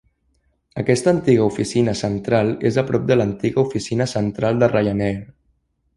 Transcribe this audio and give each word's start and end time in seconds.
Aquesta 0.83 1.11
antiga 1.15 1.43
oficina 1.49 1.93
central 2.01 2.49
és 2.71 2.81
a 2.83 2.85
prop 2.89 3.07
de 3.11 3.19
l'antiga 3.19 3.67
oficina 3.69 4.09
central 4.15 4.63
de 4.65 4.71
Ryanair. 4.73 5.21